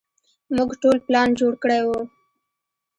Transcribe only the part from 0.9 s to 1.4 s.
پلان